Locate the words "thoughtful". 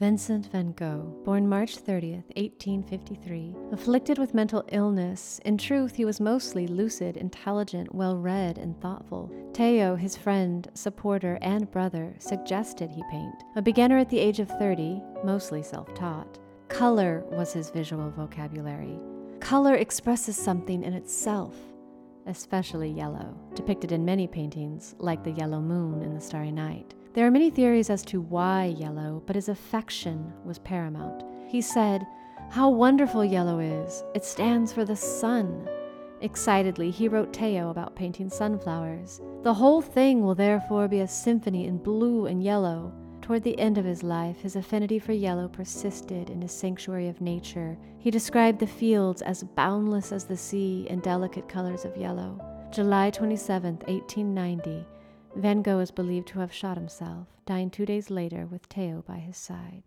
8.80-9.30